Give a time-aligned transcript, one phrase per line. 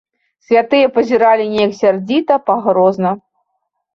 [0.45, 3.11] Святыя пазіралі неяк сярдзіта, пагрозна.